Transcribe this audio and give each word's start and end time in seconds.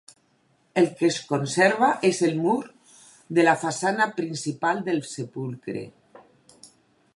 El 0.81 0.87
que 1.01 1.09
es 1.11 1.17
conserva 1.31 1.89
és 2.09 2.21
el 2.29 2.33
mur 2.45 2.55
de 3.39 3.45
la 3.49 3.55
façana 3.67 4.09
principal 4.21 4.83
del 4.91 5.01
sepulcre. 5.13 5.85